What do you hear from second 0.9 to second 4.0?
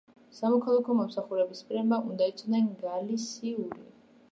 მომსახურების პირებმა უნდა იცოდნენ გალისიური.